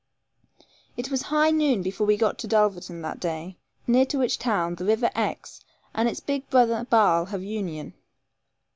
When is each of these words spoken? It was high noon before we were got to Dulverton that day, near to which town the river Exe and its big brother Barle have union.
It 0.97 1.11
was 1.11 1.21
high 1.29 1.51
noon 1.51 1.83
before 1.83 2.07
we 2.07 2.15
were 2.15 2.21
got 2.21 2.39
to 2.39 2.47
Dulverton 2.47 3.03
that 3.03 3.19
day, 3.19 3.57
near 3.85 4.03
to 4.07 4.17
which 4.17 4.39
town 4.39 4.73
the 4.73 4.83
river 4.85 5.11
Exe 5.13 5.61
and 5.93 6.09
its 6.09 6.19
big 6.19 6.49
brother 6.49 6.87
Barle 6.89 7.27
have 7.27 7.43
union. 7.43 7.93